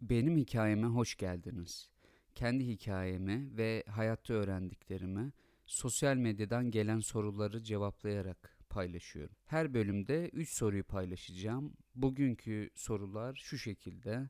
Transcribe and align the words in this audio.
Benim 0.00 0.36
hikayeme 0.36 0.86
hoş 0.86 1.16
geldiniz. 1.16 1.90
Kendi 2.34 2.66
hikayemi 2.66 3.56
ve 3.56 3.84
hayatta 3.86 4.34
öğrendiklerimi 4.34 5.32
sosyal 5.66 6.16
medyadan 6.16 6.70
gelen 6.70 7.00
soruları 7.00 7.62
cevaplayarak 7.62 8.58
paylaşıyorum. 8.70 9.36
Her 9.46 9.74
bölümde 9.74 10.28
3 10.28 10.48
soruyu 10.48 10.84
paylaşacağım. 10.84 11.72
Bugünkü 11.94 12.70
sorular 12.74 13.34
şu 13.34 13.58
şekilde. 13.58 14.28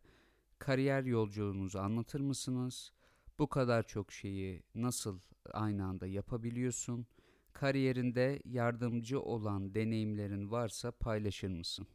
Kariyer 0.58 1.02
yolculuğunuzu 1.04 1.78
anlatır 1.78 2.20
mısınız? 2.20 2.92
Bu 3.38 3.48
kadar 3.48 3.82
çok 3.86 4.12
şeyi 4.12 4.62
nasıl 4.74 5.20
aynı 5.52 5.84
anda 5.84 6.06
yapabiliyorsun? 6.06 7.06
Kariyerinde 7.52 8.42
yardımcı 8.44 9.20
olan 9.20 9.74
deneyimlerin 9.74 10.50
varsa 10.50 10.90
paylaşır 10.90 11.48
mısın? 11.48 11.86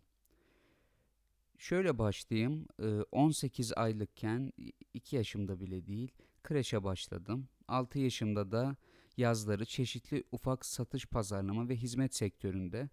Şöyle 1.58 1.98
başlayayım. 1.98 2.68
Ee, 2.80 2.86
18 3.12 3.74
aylıkken 3.78 4.54
2 4.94 5.16
yaşımda 5.16 5.60
bile 5.60 5.88
değil 5.88 6.12
kreşe 6.44 6.84
başladım. 6.84 7.48
6 7.68 8.00
yaşımda 8.00 8.52
da 8.52 8.76
yazları 9.18 9.66
çeşitli 9.66 10.24
ufak 10.32 10.66
satış 10.66 11.06
pazarlama 11.06 11.70
ve 11.70 11.76
hizmet 11.76 12.16
sektöründe 12.16 12.90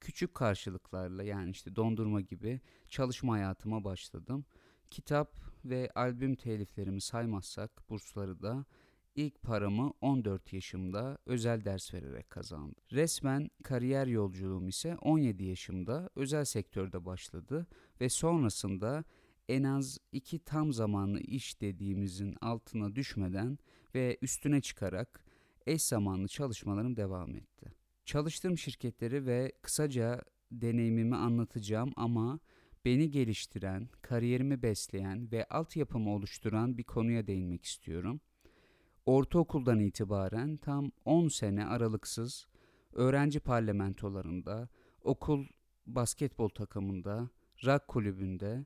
küçük 0.00 0.34
karşılıklarla 0.34 1.22
yani 1.22 1.50
işte 1.50 1.76
dondurma 1.76 2.20
gibi 2.20 2.60
çalışma 2.88 3.32
hayatıma 3.32 3.84
başladım. 3.84 4.44
Kitap 4.90 5.36
ve 5.64 5.90
albüm 5.94 6.34
teliflerimi 6.34 7.00
saymazsak 7.00 7.90
bursları 7.90 8.42
da 8.42 8.64
ilk 9.14 9.42
paramı 9.42 9.92
14 10.00 10.52
yaşımda 10.52 11.18
özel 11.26 11.64
ders 11.64 11.94
vererek 11.94 12.30
kazandım. 12.30 12.74
Resmen 12.92 13.50
kariyer 13.62 14.06
yolculuğum 14.06 14.68
ise 14.68 14.96
17 14.96 15.44
yaşımda 15.44 16.10
özel 16.16 16.44
sektörde 16.44 17.04
başladı 17.04 17.66
ve 18.00 18.08
sonrasında 18.08 19.04
en 19.48 19.62
az 19.62 19.98
iki 20.12 20.38
tam 20.38 20.72
zamanlı 20.72 21.20
iş 21.20 21.60
dediğimizin 21.60 22.36
altına 22.40 22.96
düşmeden 22.96 23.58
ve 23.94 24.18
üstüne 24.22 24.60
çıkarak 24.60 25.24
eş 25.66 25.82
zamanlı 25.82 26.28
çalışmalarım 26.28 26.96
devam 26.96 27.36
etti. 27.36 27.72
Çalıştığım 28.04 28.58
şirketleri 28.58 29.26
ve 29.26 29.52
kısaca 29.62 30.22
deneyimimi 30.52 31.16
anlatacağım 31.16 31.92
ama 31.96 32.40
beni 32.84 33.10
geliştiren, 33.10 33.88
kariyerimi 34.02 34.62
besleyen 34.62 35.32
ve 35.32 35.44
altyapımı 35.44 36.14
oluşturan 36.14 36.78
bir 36.78 36.84
konuya 36.84 37.26
değinmek 37.26 37.64
istiyorum. 37.64 38.20
Ortaokuldan 39.06 39.80
itibaren 39.80 40.56
tam 40.56 40.92
10 41.04 41.28
sene 41.28 41.66
aralıksız 41.66 42.46
öğrenci 42.92 43.40
parlamentolarında, 43.40 44.68
okul 45.04 45.46
basketbol 45.86 46.48
takımında, 46.48 47.30
rock 47.64 47.88
kulübünde, 47.88 48.64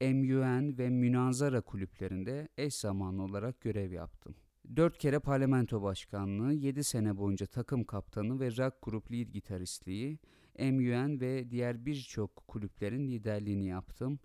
MUN 0.00 0.78
ve 0.78 0.90
münazara 0.90 1.60
kulüplerinde 1.60 2.48
eş 2.58 2.74
zamanlı 2.74 3.22
olarak 3.22 3.60
görev 3.60 3.92
yaptım. 3.92 4.34
4 4.76 4.98
kere 4.98 5.18
parlamento 5.18 5.82
başkanlığı, 5.82 6.52
7 6.52 6.84
sene 6.84 7.16
boyunca 7.16 7.46
takım 7.46 7.84
kaptanı 7.84 8.40
ve 8.40 8.50
rock 8.56 8.74
grup 8.82 9.12
lead 9.12 9.28
gitaristliği, 9.28 10.18
MUN 10.58 11.20
ve 11.20 11.50
diğer 11.50 11.86
birçok 11.86 12.36
kulüplerin 12.48 13.08
liderliğini 13.08 13.66
yaptım. 13.66 14.18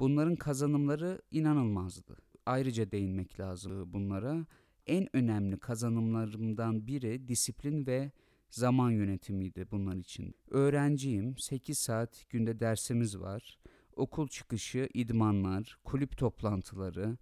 Bunların 0.00 0.36
kazanımları 0.36 1.22
inanılmazdı. 1.30 2.16
Ayrıca 2.46 2.90
değinmek 2.90 3.40
lazım 3.40 3.92
bunlara. 3.92 4.46
En 4.88 5.16
önemli 5.16 5.58
kazanımlarımdan 5.58 6.86
biri 6.86 7.28
disiplin 7.28 7.86
ve 7.86 8.12
zaman 8.50 8.90
yönetimiydi 8.90 9.70
bunlar 9.70 9.96
için. 9.96 10.34
Öğrenciyim, 10.50 11.38
8 11.38 11.78
saat 11.78 12.24
günde 12.30 12.60
dersimiz 12.60 13.18
var. 13.18 13.58
Okul 13.96 14.28
çıkışı 14.28 14.88
idmanlar, 14.94 15.78
kulüp 15.84 16.16
toplantıları, 16.18 17.16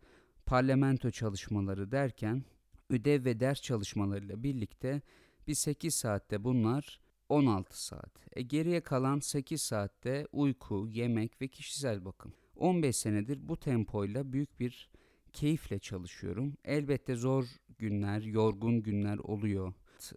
parlamento 0.46 1.10
çalışmaları 1.10 1.92
derken 1.92 2.44
ödev 2.90 3.24
ve 3.24 3.40
ders 3.40 3.62
çalışmalarıyla 3.62 4.42
birlikte 4.42 5.02
bir 5.46 5.54
8 5.54 5.94
saatte 5.94 6.44
bunlar 6.44 7.00
16 7.28 7.84
saat. 7.84 8.10
E 8.32 8.42
geriye 8.42 8.80
kalan 8.80 9.20
8 9.20 9.62
saatte 9.62 10.26
uyku, 10.32 10.86
yemek 10.88 11.42
ve 11.42 11.48
kişisel 11.48 12.04
bakım. 12.04 12.32
15 12.56 12.96
senedir 12.96 13.48
bu 13.48 13.56
tempoyla 13.56 14.32
büyük 14.32 14.60
bir 14.60 14.90
keyifle 15.36 15.78
çalışıyorum. 15.78 16.56
Elbette 16.64 17.14
zor 17.14 17.44
günler, 17.78 18.20
yorgun 18.22 18.82
günler 18.82 19.18
oluyor. 19.18 19.74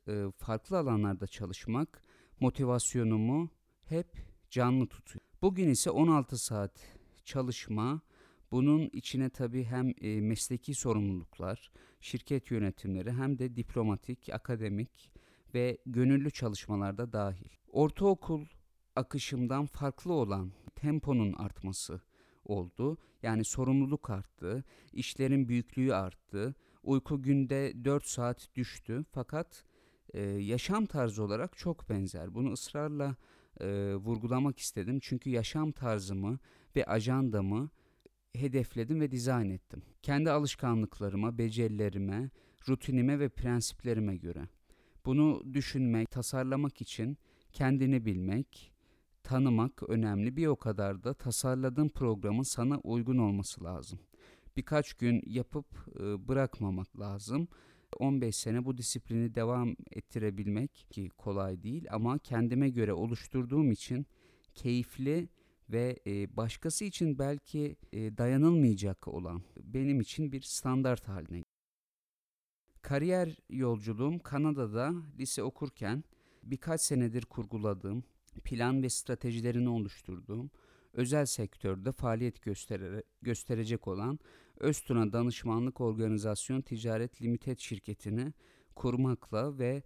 E, 0.07 0.25
farklı 0.37 0.77
alanlarda 0.77 1.27
çalışmak 1.27 2.03
motivasyonumu 2.39 3.49
hep 3.85 4.07
canlı 4.49 4.87
tutuyor. 4.87 5.25
Bugün 5.41 5.69
ise 5.69 5.89
16 5.89 6.37
saat 6.37 6.71
çalışma, 7.25 8.01
bunun 8.51 8.89
içine 8.93 9.29
tabii 9.29 9.63
hem 9.63 9.93
e, 10.01 10.21
mesleki 10.21 10.73
sorumluluklar, 10.73 11.71
şirket 11.99 12.51
yönetimleri 12.51 13.11
hem 13.11 13.39
de 13.39 13.55
diplomatik, 13.55 14.29
akademik 14.33 15.11
ve 15.53 15.77
gönüllü 15.85 16.31
çalışmalarda 16.31 17.13
dahil. 17.13 17.49
Ortaokul 17.71 18.45
akışımdan 18.95 19.65
farklı 19.65 20.13
olan 20.13 20.51
temponun 20.75 21.33
artması 21.33 22.01
oldu. 22.49 22.97
Yani 23.23 23.43
sorumluluk 23.43 24.09
arttı, 24.09 24.63
işlerin 24.93 25.47
büyüklüğü 25.47 25.93
arttı, 25.93 26.55
uyku 26.83 27.21
günde 27.21 27.85
4 27.85 28.05
saat 28.05 28.55
düştü 28.55 29.05
fakat 29.11 29.63
e, 30.13 30.21
yaşam 30.21 30.85
tarzı 30.85 31.23
olarak 31.23 31.57
çok 31.57 31.89
benzer. 31.89 32.33
Bunu 32.33 32.51
ısrarla 32.51 33.15
e, 33.61 33.95
vurgulamak 33.95 34.59
istedim 34.59 34.99
çünkü 35.01 35.29
yaşam 35.29 35.71
tarzımı 35.71 36.39
ve 36.75 36.85
ajandamı 36.85 37.69
hedefledim 38.33 39.01
ve 39.01 39.11
dizayn 39.11 39.49
ettim. 39.49 39.81
Kendi 40.01 40.31
alışkanlıklarıma, 40.31 41.37
becerilerime, 41.37 42.29
rutinime 42.69 43.19
ve 43.19 43.29
prensiplerime 43.29 44.15
göre. 44.15 44.47
Bunu 45.05 45.53
düşünmek, 45.53 46.11
tasarlamak 46.11 46.81
için 46.81 47.17
kendini 47.51 48.05
bilmek, 48.05 48.73
tanımak 49.29 49.89
önemli. 49.89 50.37
Bir 50.37 50.47
o 50.47 50.55
kadar 50.55 51.03
da 51.03 51.13
tasarladığın 51.13 51.89
programın 51.89 52.43
sana 52.43 52.79
uygun 52.79 53.17
olması 53.17 53.63
lazım. 53.63 53.99
Birkaç 54.57 54.93
gün 54.93 55.21
yapıp 55.25 55.65
e, 55.99 56.27
bırakmamak 56.27 56.99
lazım. 56.99 57.47
15 57.99 58.35
sene 58.35 58.65
bu 58.65 58.77
disiplini 58.77 59.35
devam 59.35 59.75
ettirebilmek 59.91 60.87
ki 60.89 61.09
kolay 61.17 61.63
değil 61.63 61.87
ama 61.91 62.17
kendime 62.17 62.69
göre 62.69 62.93
oluşturduğum 62.93 63.71
için 63.71 64.05
keyifli 64.55 65.29
ve 65.69 65.99
e, 66.07 66.37
başkası 66.37 66.85
için 66.85 67.19
belki 67.19 67.75
e, 67.93 68.17
dayanılmayacak 68.17 69.07
olan 69.07 69.41
benim 69.63 70.01
için 70.01 70.31
bir 70.31 70.41
standart 70.41 71.07
haline 71.07 71.43
Kariyer 72.81 73.37
yolculuğum 73.49 74.19
Kanada'da 74.19 74.93
lise 75.19 75.43
okurken 75.43 76.03
birkaç 76.43 76.81
senedir 76.81 77.25
kurguladığım, 77.25 78.03
plan 78.39 78.83
ve 78.83 78.89
stratejilerini 78.89 79.69
oluşturduğum, 79.69 80.51
özel 80.93 81.25
sektörde 81.25 81.91
faaliyet 81.91 82.41
göstere, 82.41 83.03
gösterecek 83.21 83.87
olan 83.87 84.19
Öztuna 84.57 85.13
Danışmanlık 85.13 85.81
Organizasyon 85.81 86.61
Ticaret 86.61 87.21
Limited 87.21 87.59
şirketini 87.59 88.33
kurmakla 88.75 89.59
ve 89.59 89.83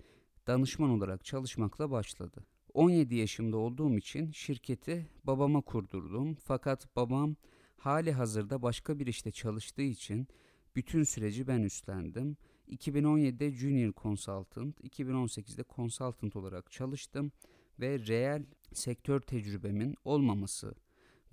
danışman 0.47 0.89
olarak 0.89 1.25
çalışmakla 1.25 1.91
başladı. 1.91 2.45
17 2.73 3.15
yaşımda 3.15 3.57
olduğum 3.57 3.97
için 3.97 4.31
şirketi 4.31 5.07
babama 5.23 5.61
kurdurdum. 5.61 6.35
Fakat 6.35 6.95
babam 6.95 7.35
hali 7.77 8.11
hazırda 8.11 8.61
başka 8.61 8.99
bir 8.99 9.07
işte 9.07 9.31
çalıştığı 9.31 9.81
için 9.81 10.27
bütün 10.75 11.03
süreci 11.03 11.47
ben 11.47 11.61
üstlendim. 11.61 12.37
2017'de 12.69 13.51
Junior 13.51 13.93
Consultant, 13.93 14.79
2018'de 14.79 15.63
Consultant 15.75 16.35
olarak 16.35 16.71
çalıştım 16.71 17.31
ve 17.79 17.99
reel 17.99 18.45
sektör 18.73 19.21
tecrübemin 19.21 19.95
olmaması 20.03 20.75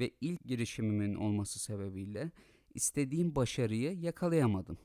ve 0.00 0.10
ilk 0.20 0.44
girişimimin 0.44 1.14
olması 1.14 1.58
sebebiyle 1.58 2.30
istediğim 2.74 3.34
başarıyı 3.34 3.98
yakalayamadım. 3.98 4.78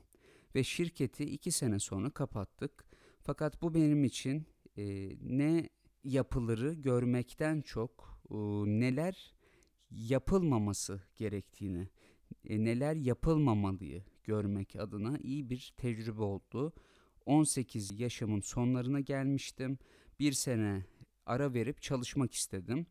Ve 0.54 0.64
şirketi 0.64 1.24
iki 1.24 1.52
sene 1.52 1.78
sonra 1.78 2.10
kapattık. 2.10 2.84
Fakat 3.22 3.62
bu 3.62 3.74
benim 3.74 4.04
için 4.04 4.46
e, 4.78 5.10
ne 5.22 5.68
yapıları 6.04 6.74
görmekten 6.74 7.60
çok 7.60 8.20
e, 8.30 8.34
neler 8.66 9.34
yapılmaması 9.90 11.02
gerektiğini, 11.16 11.88
e, 12.44 12.64
neler 12.64 12.96
yapılmamalıyı 12.96 14.04
görmek 14.24 14.76
adına 14.76 15.18
iyi 15.18 15.50
bir 15.50 15.74
tecrübe 15.76 16.22
oldu. 16.22 16.72
18 17.26 18.00
yaşımın 18.00 18.40
sonlarına 18.40 19.00
gelmiştim. 19.00 19.78
Bir 20.20 20.32
sene 20.32 20.84
ara 21.26 21.54
verip 21.54 21.82
çalışmak 21.82 22.32
istedim. 22.32 22.86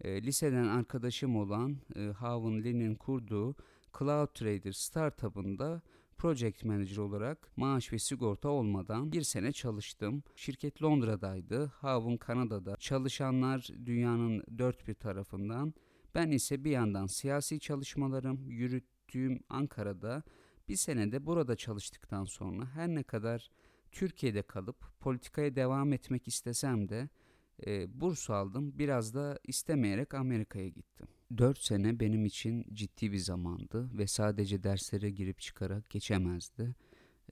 E, 0.00 0.22
liseden 0.22 0.64
arkadaşım 0.64 1.36
olan 1.36 1.76
e, 1.96 2.00
Havun 2.00 2.62
Lin'in 2.62 2.94
kurduğu 2.94 3.56
Cloud 3.98 4.34
Trader 4.34 4.72
startup'ında 4.72 5.82
Project 6.18 6.64
Manager 6.64 6.96
olarak 6.96 7.56
maaş 7.56 7.92
ve 7.92 7.98
sigorta 7.98 8.48
olmadan 8.48 9.12
bir 9.12 9.22
sene 9.22 9.52
çalıştım. 9.52 10.22
Şirket 10.36 10.82
Londra'daydı, 10.82 11.66
Havun 11.66 12.16
Kanada'da. 12.16 12.76
Çalışanlar 12.76 13.68
dünyanın 13.86 14.42
dört 14.58 14.88
bir 14.88 14.94
tarafından. 14.94 15.74
Ben 16.14 16.30
ise 16.30 16.64
bir 16.64 16.70
yandan 16.70 17.06
siyasi 17.06 17.60
çalışmalarım, 17.60 18.50
yürüt 18.50 18.84
yürüttüğüm 19.14 19.40
Ankara'da 19.48 20.22
bir 20.68 20.76
senede 20.76 21.26
burada 21.26 21.56
çalıştıktan 21.56 22.24
sonra 22.24 22.66
her 22.66 22.88
ne 22.88 23.02
kadar 23.02 23.50
Türkiye'de 23.92 24.42
kalıp 24.42 25.00
politikaya 25.00 25.56
devam 25.56 25.92
etmek 25.92 26.28
istesem 26.28 26.88
de 26.88 27.08
e, 27.66 28.00
burs 28.00 28.30
aldım. 28.30 28.78
Biraz 28.78 29.14
da 29.14 29.38
istemeyerek 29.44 30.14
Amerika'ya 30.14 30.68
gittim. 30.68 31.06
4 31.38 31.58
sene 31.58 32.00
benim 32.00 32.24
için 32.24 32.66
ciddi 32.72 33.12
bir 33.12 33.18
zamandı 33.18 33.98
ve 33.98 34.06
sadece 34.06 34.62
derslere 34.62 35.10
girip 35.10 35.40
çıkarak 35.40 35.90
geçemezdi. 35.90 36.74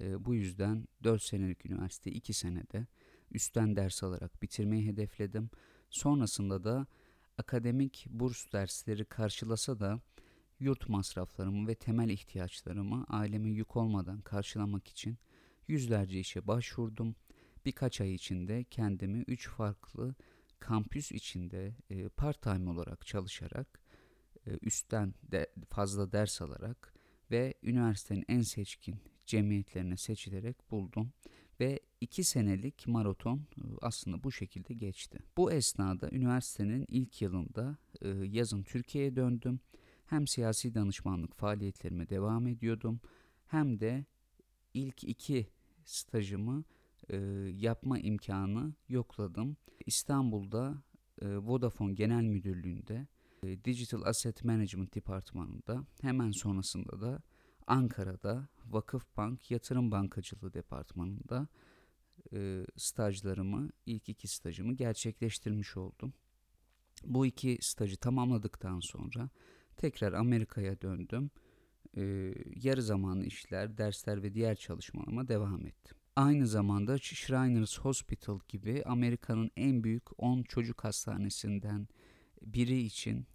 E, 0.00 0.25
bu 0.25 0.35
yüzden 0.35 0.88
4 1.05 1.23
senelik 1.23 1.67
üniversite 1.67 2.11
2 2.11 2.32
senede 2.32 2.87
üstten 3.32 3.76
ders 3.76 4.03
alarak 4.03 4.43
bitirmeyi 4.43 4.87
hedefledim. 4.87 5.50
Sonrasında 5.91 6.65
da 6.65 6.87
akademik 7.38 8.06
burs 8.11 8.53
dersleri 8.53 9.05
karşılasa 9.05 9.81
da 9.81 10.00
yurt 10.61 10.88
masraflarımı 10.88 11.69
ve 11.69 11.75
temel 11.75 12.09
ihtiyaçlarımı 12.09 13.05
aileme 13.09 13.49
yük 13.50 13.77
olmadan 13.77 14.20
karşılamak 14.20 14.88
için 14.88 15.19
yüzlerce 15.69 16.20
işe 16.20 16.47
başvurdum. 16.47 17.17
Birkaç 17.66 18.00
ay 18.00 18.14
içinde 18.14 18.64
kendimi 18.64 19.19
üç 19.19 19.49
farklı 19.49 20.14
kampüs 20.61 21.12
içinde 21.12 21.75
e, 21.90 22.08
part-time 22.08 22.70
olarak 22.70 23.06
çalışarak, 23.06 23.81
e, 24.46 24.50
üstten 24.62 25.14
de 25.22 25.52
fazla 25.70 26.12
ders 26.12 26.43
alarak 26.43 26.94
ve 27.31 27.55
üniversitenin 27.62 28.25
en 28.28 28.40
seçkin 28.40 28.96
cemiyetlerine 29.26 29.96
seçilerek 29.96 30.70
buldum 30.70 31.12
ve 31.61 31.81
iki 32.00 32.25
senelik 32.25 32.87
maraton 32.87 33.37
e, 33.38 33.62
aslında 33.82 34.25
bu 34.25 34.32
şekilde 34.32 34.75
geçti. 34.75 35.19
Bu 35.37 35.52
esnada 35.52 36.10
üniversitenin 36.10 36.84
ilk 36.88 37.22
yılında 37.22 37.78
e, 38.02 38.08
yazın 38.08 38.62
Türkiye'ye 38.62 39.17
döndüm. 39.17 39.60
Hem 40.06 40.26
siyasi 40.26 40.75
danışmanlık 40.75 41.37
faaliyetlerime 41.37 42.08
devam 42.08 42.46
ediyordum 42.46 43.00
hem 43.46 43.81
de 43.81 44.05
ilk 44.75 45.05
iki 45.05 45.46
stajımı 45.84 46.64
e, 47.09 47.17
yapma 47.56 47.99
imkanı 47.99 48.75
yokladım. 48.89 49.56
İstanbul'da 49.87 50.83
Vodafone 51.23 51.93
Genel 51.93 52.23
Müdürlüğü'nde 52.25 53.06
Digital 53.65 54.03
Asset 54.03 54.45
Management 54.45 54.95
Departmanı'nda 54.95 55.87
hemen 56.01 56.31
sonrasında 56.31 57.01
da 57.01 57.23
Ankara'da 57.67 58.49
Vakıfbank 58.67 59.51
Yatırım 59.51 59.91
Bankacılığı 59.91 60.55
Departmanı'nda 60.55 61.49
e, 62.33 62.67
stajlarımı, 62.77 63.71
ilk 63.87 64.09
iki 64.09 64.29
stajımı 64.29 64.73
gerçekleştirmiş 64.73 65.77
oldum. 65.77 66.12
Bu 67.05 67.27
iki 67.27 67.59
stajı 67.61 67.97
tamamladıktan 67.97 68.81
sonra 68.81 69.31
tekrar 69.77 70.12
Amerika'ya 70.12 70.81
döndüm. 70.81 71.31
E, 71.97 72.35
yarı 72.56 72.83
zamanlı 72.83 73.25
işler, 73.25 73.79
dersler 73.79 74.23
ve 74.23 74.35
diğer 74.35 74.55
çalışmalarıma 74.55 75.29
devam 75.29 75.67
ettim. 75.67 75.97
Aynı 76.16 76.46
zamanda 76.46 76.99
Shriners 76.99 77.78
Hospital 77.78 78.38
gibi 78.49 78.82
Amerika'nın 78.87 79.50
en 79.56 79.84
büyük 79.84 80.22
10 80.22 80.43
çocuk 80.43 80.84
hastanesinden 80.84 81.88
biri 82.43 82.81
için 82.81 83.26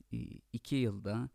2 0.53 0.75
yılda 0.75 1.29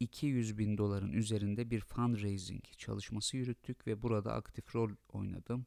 200 0.00 0.58
bin 0.58 0.78
doların 0.78 1.12
üzerinde 1.12 1.70
bir 1.70 1.80
fundraising 1.80 2.64
çalışması 2.78 3.36
yürüttük 3.36 3.86
ve 3.86 4.02
burada 4.02 4.32
aktif 4.32 4.74
rol 4.74 4.90
oynadım. 5.08 5.66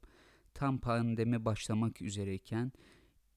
Tam 0.54 0.77
pandemi 0.77 1.45
başlamak 1.45 2.01
üzereyken 2.01 2.71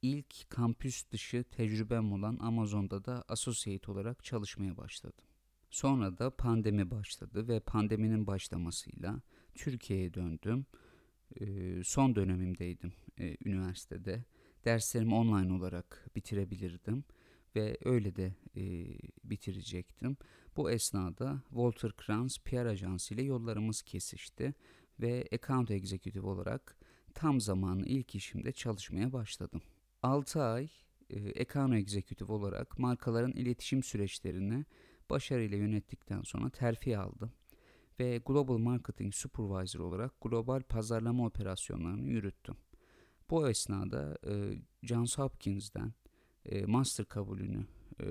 ilk 0.03 0.51
kampüs 0.51 1.11
dışı 1.11 1.45
tecrübem 1.45 2.13
olan 2.13 2.39
Amazon'da 2.41 3.05
da 3.05 3.25
associate 3.29 3.93
olarak 3.93 4.25
çalışmaya 4.25 4.77
başladım. 4.77 5.25
Sonra 5.71 6.19
da 6.19 6.37
pandemi 6.37 6.91
başladı 6.91 7.49
ve 7.49 7.61
pandeminin 7.61 8.27
başlamasıyla 8.27 9.21
Türkiye'ye 9.55 10.15
döndüm. 10.15 10.67
Son 11.85 12.15
dönemimdeydim 12.15 12.93
üniversitede. 13.45 14.25
Derslerimi 14.65 15.15
online 15.15 15.53
olarak 15.53 16.11
bitirebilirdim 16.17 17.05
ve 17.57 17.79
öyle 17.85 18.17
de 18.17 18.35
e, 18.57 18.63
bitirecektim. 19.25 20.17
Bu 20.57 20.71
esnada 20.71 21.43
Walter 21.49 21.93
Kranz 21.93 22.39
PR 22.39 22.67
ajansı 22.67 23.15
ile 23.15 23.23
yollarımız 23.23 23.83
kesişti 23.83 24.55
ve 25.01 25.29
account 25.33 25.71
executive 25.71 26.27
olarak 26.27 26.79
tam 27.15 27.41
zamanlı 27.41 27.87
ilk 27.87 28.15
işimde 28.15 28.53
çalışmaya 28.53 29.13
başladım. 29.13 29.61
6 30.03 30.43
ay 30.43 30.69
e, 31.11 31.43
account 31.43 31.75
executive 31.75 32.33
olarak 32.33 32.79
markaların 32.79 33.33
iletişim 33.33 33.83
süreçlerini 33.83 34.65
başarıyla 35.11 35.59
yönettikten 35.59 36.23
sonra 36.23 36.51
terfi 36.51 36.99
aldım 36.99 37.33
ve 38.01 38.21
Global 38.27 38.59
Marketing 38.59 39.15
Supervisor 39.15 39.81
olarak 39.81 40.21
global 40.21 40.61
pazarlama 40.61 41.27
operasyonlarını 41.27 42.09
yürüttüm. 42.09 42.57
Bu 43.31 43.49
esnada 43.49 44.19
e, 44.27 44.63
Johns 44.83 45.19
Hopkins'den 45.19 45.93
e, 46.45 46.67
master 46.67 47.07
kabulünü 47.07 47.67
e, 48.01 48.07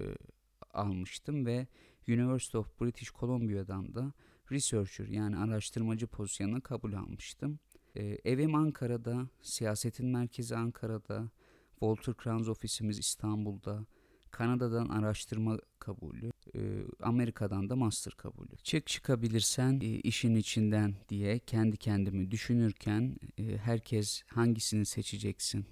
almıştım 0.74 1.46
ve 1.46 1.68
University 2.08 2.58
of 2.58 2.82
British 2.82 3.12
Columbia'dan 3.12 3.96
da 3.96 4.14
researcher 4.52 5.08
yani 5.08 5.38
araştırmacı 5.38 6.08
pozisyonuna 6.08 6.60
kabul 6.60 6.94
almıştım. 6.94 7.60
E, 7.96 8.04
evim 8.06 8.56
Ankara'da, 8.56 9.30
siyasetin 9.42 10.08
merkezi 10.08 10.56
Ankara'da, 10.56 11.30
Walter 11.72 12.14
Kranz 12.14 12.50
ofisimiz 12.50 13.00
İstanbul'da, 13.00 13.86
Kanada'dan 14.32 14.90
araştırma 14.90 15.60
kabulü, 15.80 16.32
e, 16.58 16.86
Amerika'dan 17.02 17.70
da 17.70 17.76
master 17.76 18.14
kabulü. 18.14 18.58
Çık 18.64 18.88
çıkabilirsen 18.88 19.80
e, 19.84 19.86
işin 19.86 20.36
içinden 20.36 20.96
diye 21.10 21.40
kendi 21.40 21.78
kendimi 21.78 22.32
düşünürken 22.32 23.16
e, 23.38 23.58
herkes 23.58 24.24
hangisini 24.28 24.86
seçeceksin 24.86 25.66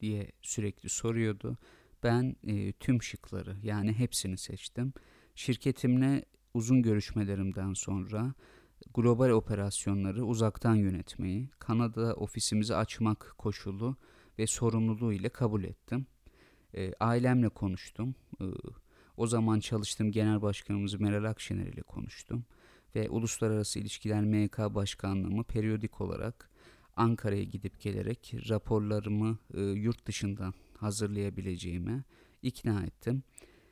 diye 0.00 0.32
sürekli 0.42 0.88
soruyordu. 0.88 1.58
Ben 2.02 2.36
tüm 2.80 3.02
şıkları 3.02 3.56
yani 3.62 3.92
hepsini 3.92 4.38
seçtim. 4.38 4.92
Şirketimle 5.34 6.24
uzun 6.54 6.82
görüşmelerimden 6.82 7.72
sonra 7.72 8.34
global 8.94 9.30
operasyonları 9.30 10.24
uzaktan 10.24 10.74
yönetmeyi, 10.74 11.50
Kanada 11.58 12.14
ofisimizi 12.14 12.74
açmak 12.74 13.34
koşulu 13.38 13.96
ve 14.38 14.46
sorumluluğu 14.46 15.12
ile 15.12 15.28
kabul 15.28 15.64
ettim. 15.64 16.06
Ailemle 17.00 17.48
konuştum. 17.48 18.14
O 19.16 19.26
zaman 19.26 19.60
çalıştığım 19.60 20.12
genel 20.12 20.42
başkanımız 20.42 21.00
Meral 21.00 21.24
Akşener 21.24 21.66
ile 21.66 21.82
konuştum. 21.82 22.44
Ve 22.94 23.08
Uluslararası 23.10 23.78
İlişkiler 23.78 24.24
MK 24.24 24.58
Başkanlığımı 24.58 25.44
periyodik 25.44 26.00
olarak 26.00 26.50
Ankara'ya 26.96 27.42
gidip 27.42 27.80
gelerek 27.80 28.34
raporlarımı 28.48 29.38
e, 29.54 29.60
yurt 29.60 30.06
dışından 30.06 30.54
hazırlayabileceğime 30.78 32.04
ikna 32.42 32.82
ettim. 32.82 33.22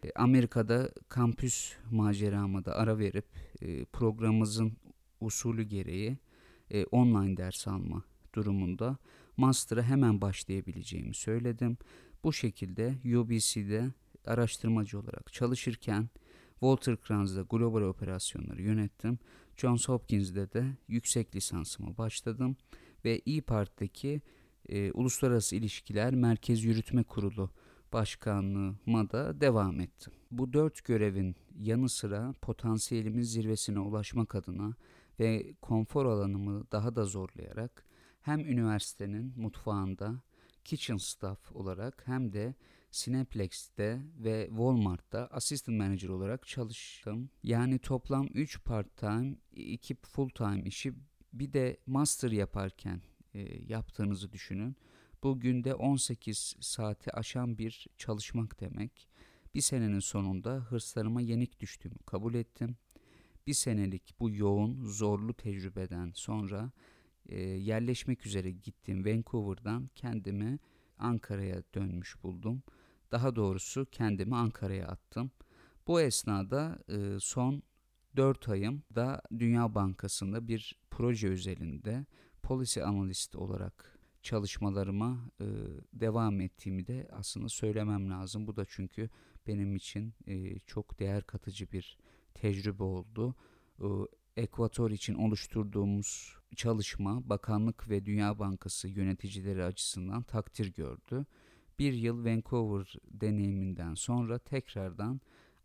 E, 0.05 0.13
Amerika'da 0.17 0.91
kampüs 1.09 1.73
maceramı 1.91 2.65
da 2.65 2.75
ara 2.77 2.99
verip 2.99 3.27
e, 3.63 3.85
programımızın 3.85 4.73
usulü 5.21 5.63
gereği 5.63 6.19
e, 6.71 6.85
online 6.85 7.37
ders 7.37 7.69
alma 7.69 8.05
durumunda 8.35 8.97
master'a 9.37 9.83
hemen 9.83 10.21
başlayabileceğimi 10.21 11.15
söyledim. 11.15 11.79
Bu 12.25 12.33
şekilde 12.33 12.95
UBC'de 13.17 13.91
araştırmacı 14.29 14.99
olarak 14.99 15.33
çalışırken 15.33 16.09
Walter 16.51 16.97
Kranz'da 17.01 17.43
global 17.43 17.83
operasyonları 17.83 18.63
yönettim. 18.63 19.19
Johns 19.57 19.89
Hopkins'de 19.89 20.53
de 20.53 20.77
yüksek 20.89 21.37
lisansıma 21.37 21.99
başladım 21.99 22.57
ve 23.05 23.21
İyi 23.27 23.43
Parti'deki 23.43 24.23
e, 24.69 24.93
Uluslararası 24.93 25.57
İlişkiler 25.57 26.15
Merkez 26.15 26.65
Yürütme 26.65 27.03
Kurulu 27.03 27.51
başkanlığıma 27.93 29.11
da 29.11 29.41
devam 29.41 29.81
ettim. 29.81 30.13
Bu 30.31 30.53
dört 30.53 30.85
görevin 30.85 31.37
yanı 31.59 31.89
sıra 31.89 32.35
potansiyelimin 32.43 33.23
zirvesine 33.23 33.79
ulaşmak 33.79 34.35
adına 34.35 34.75
ve 35.21 35.55
konfor 35.63 36.07
alanımı 36.07 36.65
daha 36.73 36.97
da 36.97 37.05
zorlayarak 37.05 37.85
hem 38.23 38.41
üniversitenin 38.41 39.33
mutfağında 39.37 40.23
kitchen 40.65 40.97
staff 40.97 41.57
olarak 41.57 42.03
hem 42.07 42.33
de 42.33 42.55
Cineplex'te 42.95 44.03
ve 44.19 44.47
Walmart'ta 44.49 45.27
assistant 45.27 45.79
manager 45.79 46.09
olarak 46.09 46.47
çalıştım. 46.47 47.31
Yani 47.43 47.79
toplam 47.79 48.29
3 48.35 48.65
part-time, 48.65 49.37
2 49.53 49.95
full-time 49.95 50.63
işi 50.63 50.93
bir 51.33 51.53
de 51.53 51.77
master 51.87 52.31
yaparken 52.31 53.03
e, 53.35 53.41
yaptığınızı 53.73 54.33
düşünün. 54.33 54.77
Bu 55.23 55.41
günde 55.41 55.75
18 55.75 56.57
saati 56.61 57.11
aşan 57.13 57.59
bir 57.59 57.87
çalışmak 57.99 58.61
demek. 58.61 59.09
Bir 59.55 59.61
senenin 59.61 60.01
sonunda 60.01 60.55
hırslarıma 60.55 61.21
yenik 61.21 61.61
düştüğümü 61.61 61.99
kabul 62.07 62.35
ettim. 62.35 62.77
Bir 63.47 63.55
senelik 63.55 64.15
bu 64.21 64.31
yoğun, 64.31 64.85
zorlu 64.85 65.35
tecrübeden 65.35 66.13
sonra 66.15 66.73
e, 67.27 67.41
yerleşmek 67.41 68.27
üzere 68.27 68.51
gittiğim 68.51 69.05
Vancouver'dan 69.05 69.91
kendimi 69.95 70.59
Ankara'ya 70.99 71.63
dönmüş 71.75 72.23
buldum. 72.23 72.63
Daha 73.15 73.37
doğrusu 73.37 73.87
kendimi 73.93 74.37
Ankara'ya 74.37 74.87
attım. 74.89 75.31
Bu 75.87 76.01
esnada 76.01 76.79
e, 76.89 77.21
son 77.21 77.63
4 78.17 78.49
ayım 78.49 78.83
da 78.95 79.23
Dünya 79.39 79.75
Bankası'nda 79.75 80.49
bir 80.49 80.79
proje 80.91 81.29
özelinde 81.29 82.07
policy 82.43 82.83
analist 82.83 83.37
olarak 83.37 83.99
çalışmalarıma 84.23 85.31
e, 85.41 85.45
devam 85.93 86.41
ettiğimi 86.41 86.87
de 86.87 87.09
aslında 87.13 87.49
söylemem 87.49 88.11
lazım. 88.11 88.47
Bu 88.47 88.57
da 88.57 88.65
çünkü 88.69 89.11
benim 89.47 89.77
için 89.77 90.15
e, 90.27 90.59
çok 90.59 90.99
değer 90.99 91.23
katıcı 91.23 91.73
bir 91.73 91.99
tecrübe 92.35 92.83
oldu. 92.83 93.35
E, 93.81 93.87
Ekvator 94.37 94.91
için 94.91 95.15
oluşturduğumuz 95.15 96.37
çalışma 96.57 97.29
Bakanlık 97.29 97.91
ve 97.91 98.07
Dünya 98.07 98.39
Bankası 98.39 98.89
yöneticileri 98.89 99.65
açısından 99.65 100.23
takdir 100.23 100.75
gördü. 100.75 101.27
Bir 101.79 101.93
yıl 101.93 102.25
Vancouver 102.25 102.95
deneyiminden 103.11 103.95
sonra 103.95 104.39
tekrardan 104.39 105.21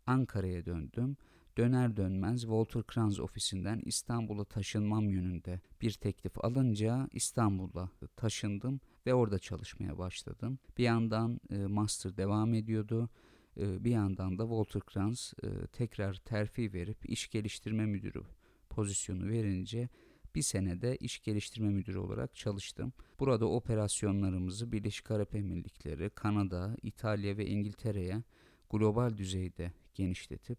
Ankara'ya 0.06 0.66
döndüm. 0.66 1.16
Döner 1.58 1.96
dönmez 1.96 2.40
Walter 2.40 2.82
Kranz 2.82 3.20
ofisinden 3.20 3.82
İstanbul'a 3.84 4.44
taşınmam 4.44 5.10
yönünde 5.10 5.60
bir 5.80 5.92
teklif 5.92 6.44
alınca 6.44 7.08
İstanbul'a 7.12 7.90
taşındım 8.16 8.80
ve 9.06 9.14
orada 9.14 9.38
çalışmaya 9.38 9.98
başladım. 9.98 10.58
Bir 10.78 10.84
yandan 10.84 11.40
e, 11.50 11.56
master 11.56 12.16
devam 12.16 12.54
ediyordu. 12.54 13.08
E, 13.56 13.84
bir 13.84 13.90
yandan 13.90 14.38
da 14.38 14.42
Walter 14.42 14.82
Kranz 14.82 15.34
e, 15.42 15.66
tekrar 15.66 16.14
terfi 16.14 16.72
verip 16.72 17.10
iş 17.10 17.30
geliştirme 17.30 17.86
müdürü 17.86 18.22
pozisyonu 18.70 19.28
verince 19.28 19.88
bir 20.34 20.42
senede 20.42 20.96
iş 20.96 21.22
geliştirme 21.22 21.68
müdürü 21.70 21.98
olarak 21.98 22.34
çalıştım. 22.34 22.92
Burada 23.20 23.46
operasyonlarımızı 23.46 24.72
Birleşik 24.72 25.10
Arap 25.10 25.34
Emirlikleri, 25.34 26.10
Kanada, 26.10 26.76
İtalya 26.82 27.36
ve 27.36 27.46
İngiltere'ye 27.46 28.22
global 28.70 29.16
düzeyde 29.16 29.72
genişletip 29.94 30.58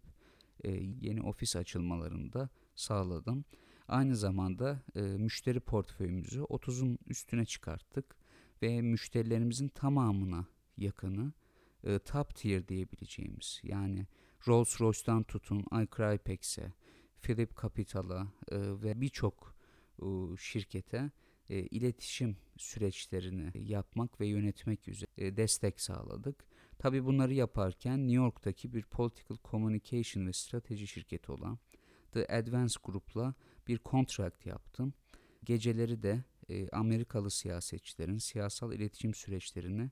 e, 0.63 0.71
yeni 1.01 1.21
ofis 1.21 1.55
açılmalarını 1.55 2.33
da 2.33 2.49
sağladım. 2.75 3.45
Aynı 3.87 4.15
zamanda 4.15 4.83
e, 4.95 5.01
müşteri 5.01 5.59
portföyümüzü 5.59 6.39
30'un 6.39 6.99
üstüne 7.07 7.45
çıkarttık 7.45 8.15
ve 8.61 8.81
müşterilerimizin 8.81 9.67
tamamına 9.67 10.45
yakını 10.77 11.33
e, 11.83 11.99
top 11.99 12.35
tier 12.35 12.67
diyebileceğimiz 12.67 13.59
yani 13.63 14.07
Rolls 14.47 14.81
Royce'dan 14.81 15.23
tutun 15.23 15.59
iCrypex'e, 15.59 16.73
Philip 17.21 17.61
Capital'a 17.61 18.27
e, 18.51 18.57
ve 18.57 19.01
birçok 19.01 19.55
şirkete 20.39 21.11
e, 21.49 21.59
iletişim 21.59 22.37
süreçlerini 22.57 23.51
yapmak 23.55 24.19
ve 24.19 24.27
yönetmek 24.27 24.87
üzere 24.87 25.37
destek 25.37 25.81
sağladık. 25.81 26.45
Tabi 26.79 27.05
bunları 27.05 27.33
yaparken 27.33 27.99
New 27.99 28.15
York'taki 28.15 28.73
bir 28.73 28.83
Political 28.83 29.37
Communication 29.51 30.27
ve 30.27 30.33
strateji 30.33 30.87
şirketi 30.87 31.31
olan 31.31 31.59
The 32.11 32.27
Advance 32.27 32.73
Group'la 32.83 33.33
bir 33.67 33.79
contract 33.85 34.45
yaptım. 34.45 34.93
Geceleri 35.43 36.03
de 36.03 36.23
e, 36.49 36.69
Amerikalı 36.69 37.31
siyasetçilerin 37.31 38.17
siyasal 38.17 38.73
iletişim 38.73 39.13
süreçlerini 39.13 39.91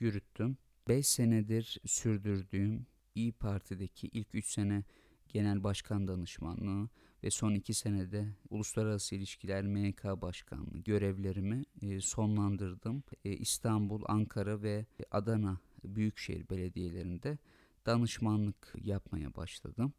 yürüttüm. 0.00 0.58
5 0.88 1.06
senedir 1.06 1.80
sürdürdüğüm 1.86 2.86
İyi 3.14 3.32
Parti'deki 3.32 4.08
ilk 4.08 4.34
3 4.34 4.46
sene 4.46 4.84
genel 5.28 5.64
başkan 5.64 6.08
danışmanlığı 6.08 6.88
ve 7.24 7.30
son 7.30 7.54
2 7.54 7.74
senede 7.74 8.28
uluslararası 8.50 9.14
ilişkiler 9.14 9.66
MK 9.66 10.04
başkanlığı 10.04 10.78
görevlerimi 10.78 11.64
e, 11.82 12.00
sonlandırdım. 12.00 13.02
E, 13.24 13.32
İstanbul, 13.32 14.02
Ankara 14.06 14.62
ve 14.62 14.86
Adana 15.10 15.60
büyükşehir 15.84 16.48
belediyelerinde 16.48 17.38
danışmanlık 17.86 18.74
yapmaya 18.82 19.34
başladım. 19.34 19.92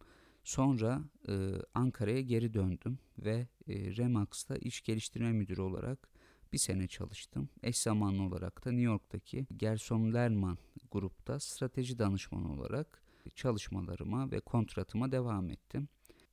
Sonra 0.43 1.01
e, 1.27 1.51
Ankara'ya 1.73 2.21
geri 2.21 2.53
döndüm 2.53 2.99
ve 3.17 3.47
Remax'ta 3.67 4.55
iş 4.55 4.81
geliştirme 4.81 5.31
müdürü 5.31 5.61
olarak 5.61 6.09
bir 6.53 6.57
sene 6.57 6.87
çalıştım. 6.87 7.49
Eş 7.63 7.77
zamanlı 7.77 8.23
olarak 8.23 8.65
da 8.65 8.71
New 8.71 8.85
York'taki 8.85 9.47
Gerson 9.57 10.13
Lerman 10.13 10.57
grupta 10.91 11.39
strateji 11.39 11.99
danışmanı 11.99 12.53
olarak 12.53 13.03
çalışmalarıma 13.35 14.31
ve 14.31 14.39
kontratıma 14.39 15.11
devam 15.11 15.49
ettim. 15.49 15.87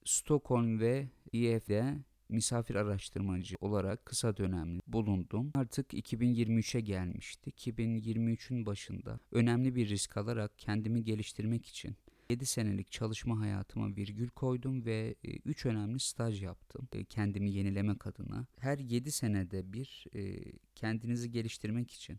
Stockholm 0.06 0.80
ve 0.80 1.08
EF'de 1.32 1.98
misafir 2.28 2.74
araştırmacı 2.74 3.56
olarak 3.60 4.06
kısa 4.06 4.36
dönemli 4.36 4.80
bulundum. 4.86 5.52
Artık 5.54 5.92
2023'e 5.92 6.80
gelmişti. 6.80 7.50
2023'ün 7.50 8.66
başında 8.66 9.18
önemli 9.32 9.74
bir 9.74 9.88
risk 9.88 10.16
alarak 10.16 10.58
kendimi 10.58 11.04
geliştirmek 11.04 11.66
için 11.66 11.96
7 12.30 12.46
senelik 12.46 12.92
çalışma 12.92 13.40
hayatıma 13.40 13.96
virgül 13.96 14.28
koydum 14.28 14.84
ve 14.84 15.14
3 15.44 15.66
önemli 15.66 16.00
staj 16.00 16.42
yaptım 16.42 16.88
e, 16.92 17.04
kendimi 17.04 17.50
yenilemek 17.50 18.06
adına. 18.06 18.46
Her 18.58 18.78
7 18.78 19.12
senede 19.12 19.72
bir 19.72 20.06
e, 20.14 20.52
kendinizi 20.74 21.30
geliştirmek 21.30 21.90
için 21.90 22.18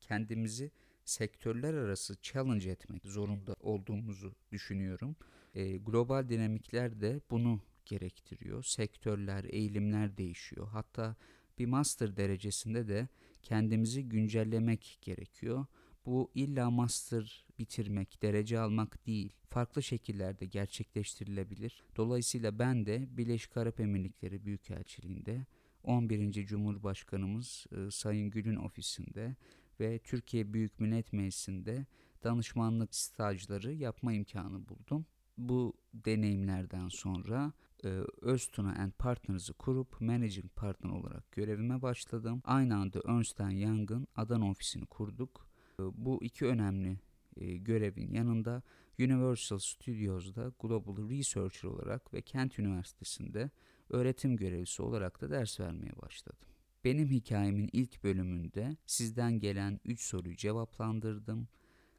kendimizi 0.00 0.70
sektörler 1.04 1.74
arası 1.74 2.16
challenge 2.22 2.70
etmek 2.70 3.06
zorunda 3.06 3.54
olduğumuzu 3.60 4.34
düşünüyorum. 4.52 5.16
E, 5.54 5.76
global 5.76 6.28
dinamikler 6.28 7.00
de 7.00 7.20
bunu 7.30 7.60
gerektiriyor. 7.86 8.62
Sektörler, 8.62 9.44
eğilimler 9.44 10.16
değişiyor. 10.16 10.68
Hatta 10.68 11.16
bir 11.58 11.66
master 11.66 12.16
derecesinde 12.16 12.88
de 12.88 13.08
kendimizi 13.42 14.08
güncellemek 14.08 14.98
gerekiyor. 15.02 15.66
Bu 16.06 16.30
illa 16.34 16.70
master 16.70 17.46
bitirmek, 17.58 18.22
derece 18.22 18.58
almak 18.58 19.06
değil, 19.06 19.32
farklı 19.48 19.82
şekillerde 19.82 20.46
gerçekleştirilebilir. 20.46 21.82
Dolayısıyla 21.96 22.58
ben 22.58 22.86
de 22.86 23.08
Birleşik 23.10 23.56
Arap 23.56 23.80
Emirlikleri 23.80 24.44
Büyükelçiliğinde 24.44 25.46
11. 25.82 26.46
Cumhurbaşkanımız 26.46 27.66
e, 27.72 27.90
Sayın 27.90 28.30
Gül'ün 28.30 28.56
ofisinde 28.56 29.36
ve 29.80 29.98
Türkiye 29.98 30.52
Büyük 30.52 30.80
Millet 30.80 31.12
Meclisi'nde 31.12 31.86
danışmanlık 32.24 32.94
stajları 32.94 33.72
yapma 33.72 34.12
imkanı 34.12 34.68
buldum. 34.68 35.06
Bu 35.40 35.74
deneyimlerden 35.94 36.88
sonra 36.88 37.52
e, 37.84 37.88
Öztuna 38.20 38.72
and 38.72 38.92
Partners'ı 38.92 39.54
kurup 39.54 40.00
Managing 40.00 40.54
Partner 40.56 40.90
olarak 40.90 41.32
görevime 41.32 41.82
başladım. 41.82 42.42
Aynı 42.44 42.76
anda 42.76 43.00
Ernst 43.08 43.40
Young'ın 43.40 44.06
Adana 44.16 44.50
ofisini 44.50 44.86
kurduk. 44.86 45.48
E, 45.80 45.82
bu 45.94 46.24
iki 46.24 46.46
önemli 46.46 46.98
e, 47.36 47.56
görevin 47.56 48.12
yanında 48.12 48.62
Universal 48.98 49.58
Studios'da 49.58 50.52
Global 50.60 51.08
Researcher 51.08 51.68
olarak 51.68 52.14
ve 52.14 52.22
Kent 52.22 52.58
Üniversitesi'nde 52.58 53.50
öğretim 53.88 54.36
görevlisi 54.36 54.82
olarak 54.82 55.20
da 55.20 55.30
ders 55.30 55.60
vermeye 55.60 55.92
başladım. 56.02 56.48
Benim 56.84 57.10
hikayemin 57.10 57.70
ilk 57.72 58.04
bölümünde 58.04 58.76
sizden 58.86 59.40
gelen 59.40 59.80
3 59.84 60.00
soruyu 60.00 60.36
cevaplandırdım. 60.36 61.48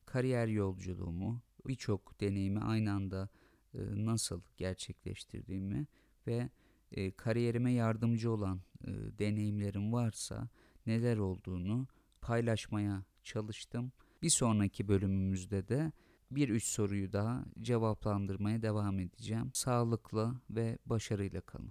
Kariyer 0.06 0.48
yolculuğumu, 0.48 1.42
birçok 1.68 2.22
deneyimi 2.22 2.60
aynı 2.60 2.92
anda 2.92 3.30
e, 3.74 3.80
nasıl 4.06 4.42
gerçekleştirdiğimi 4.58 5.88
ve 6.28 6.50
e, 6.92 7.12
kariyerime 7.12 7.72
yardımcı 7.72 8.32
olan 8.32 8.62
e, 8.84 8.92
deneyimlerim 9.20 9.94
varsa 9.94 10.50
neler 10.86 11.18
olduğunu 11.18 11.88
paylaşmaya 12.22 13.04
çalıştım. 13.24 13.92
Bir 14.22 14.30
sonraki 14.30 14.88
bölümümüzde 14.88 15.68
de 15.68 15.92
bir 16.32 16.50
üç 16.50 16.64
soruyu 16.64 17.14
daha 17.14 17.46
cevaplandırmaya 17.62 18.62
devam 18.62 19.00
edeceğim. 19.00 19.52
Sağlıklı 19.54 20.36
ve 20.50 20.78
başarıyla 20.86 21.42
kalın. 21.42 21.70